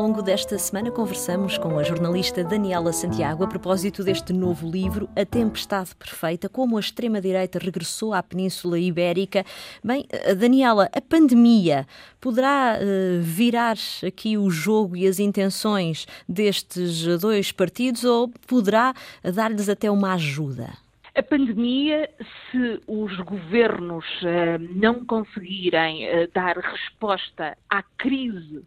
[0.00, 5.26] longo desta semana conversamos com a jornalista Daniela Santiago a propósito deste novo livro, A
[5.26, 9.44] Tempestade Perfeita, como a extrema-direita regressou à Península Ibérica.
[9.84, 11.86] Bem, eh, Daniela, a pandemia
[12.18, 13.76] poderá uh, virar
[14.06, 20.70] aqui o jogo e as intenções destes dois partidos ou poderá dar-lhes até uma ajuda?
[21.14, 22.08] A pandemia,
[22.50, 28.62] se os governos uh, não conseguirem uh, dar resposta à crise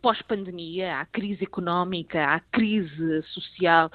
[0.00, 3.90] pós-pandemia, à crise económica, à crise social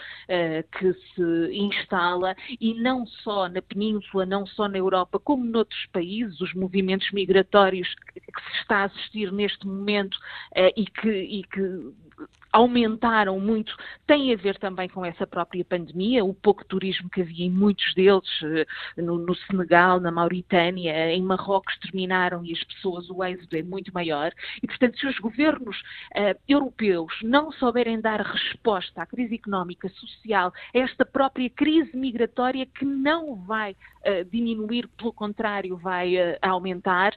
[0.80, 6.40] que se instala, e não só na Península, não só na Europa, como noutros países,
[6.42, 10.18] os movimentos migratórios que, se está a assistir neste momento
[10.76, 11.94] e que, e que
[12.54, 17.46] aumentaram muito tem a ver também com essa própria pandemia, o pouco turismo que havia
[17.46, 18.66] em muitos deles, eh,
[19.02, 23.92] no, no Senegal, na Mauritânia, em Marrocos terminaram e as pessoas, o êxodo é muito
[23.92, 24.32] maior.
[24.62, 30.54] E, portanto, se os governos uh, europeus não souberem dar resposta à crise económica, social,
[30.74, 37.14] a esta própria crise migratória que não vai uh, diminuir, pelo contrário, vai uh, aumentar,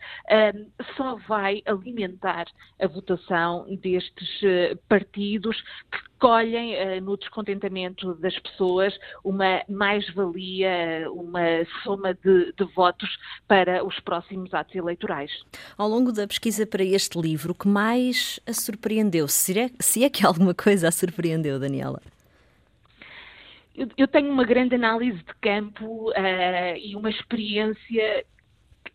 [0.96, 2.46] só vai alimentar
[2.80, 4.40] a votação destes
[4.88, 5.60] partidos
[5.90, 13.08] que colhem uh, no descontentamento das pessoas uma mais-valia, uma soma de, de, votos
[13.46, 15.30] para os próximos atos eleitorais.
[15.76, 19.28] Ao longo da pesquisa para este livro, o que mais a surpreendeu?
[19.28, 22.00] Se é, se é que alguma coisa a surpreendeu, Daniela?
[23.98, 28.24] Eu, tenho uma grande análise de campo uh, e uma experiência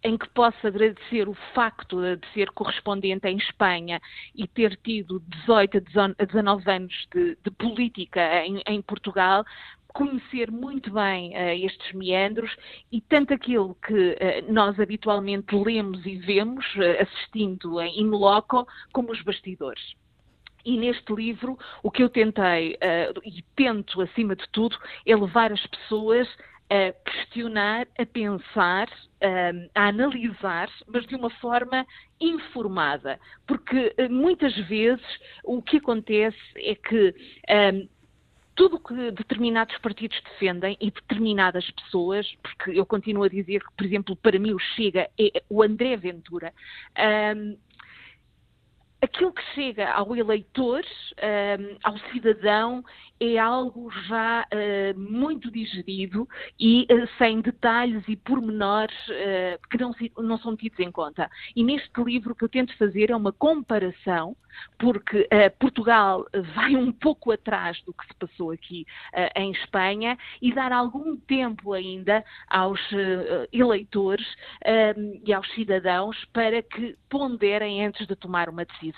[0.04, 4.02] em que posso agradecer o facto de ser correspondente em Espanha
[4.36, 9.46] e ter tido 18 a 19 anos de, de política em, em, Portugal,
[9.90, 12.56] conhecer muito bem uh, estes meandros
[12.92, 19.12] e tanto aquilo que uh, nós habitualmente lemos e vemos, uh, assistindo em loco, como
[19.12, 19.94] os bastidores.
[20.64, 22.78] E neste livro, o que eu tentei,
[23.25, 24.78] e tento acima de tudo,
[25.08, 26.28] é levar as pessoas
[26.72, 28.88] a questionar, a pensar,
[29.76, 31.86] a analisar, mas de uma forma
[32.20, 33.20] informada.
[33.46, 35.06] Porque eh, muitas vezes
[35.44, 37.14] o que acontece é que
[37.74, 37.90] um,
[38.56, 43.74] tudo o que determinados partidos defendem e determinadas pessoas, porque eu continuo a dizer que,
[43.76, 46.54] por exemplo, para mim o Chega é o André Ventura,
[47.36, 47.58] um,
[49.01, 52.84] aquilo que chega ao eleitor, um, ao cidadão,
[53.19, 56.28] é algo já uh, muito digerido
[56.59, 61.29] e uh, sem detalhes e pormenores uh, que não, não, são tidos em conta.
[61.56, 64.35] E neste livro o que eu tento fazer é uma comparação,
[64.78, 65.29] porque
[65.59, 66.25] Portugal
[66.56, 68.85] vai um pouco atrás do que se passou aqui
[69.33, 72.81] em Espanha e dar algum tempo ainda aos
[73.53, 74.28] eleitores
[75.25, 78.91] e aos cidadãos para que ponderem antes de tomar uma decisão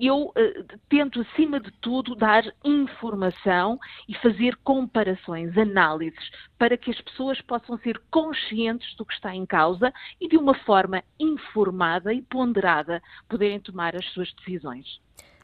[0.00, 7.00] eu uh, tento, acima de tudo, dar informação e fazer comparações, análises, para que as
[7.02, 12.22] pessoas possam ser conscientes do que está em causa e, de uma forma informada e
[12.22, 15.00] ponderada, poderem tomar as suas decisões.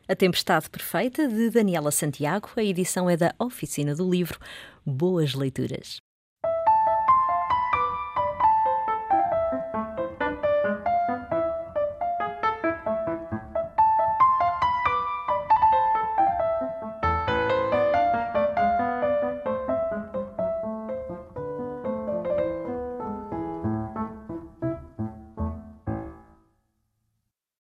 [0.09, 2.51] A Tempestade Perfeita, de Daniela Santiago.
[2.57, 4.39] A edição é da Oficina do Livro.
[4.87, 6.06] Boas leituras.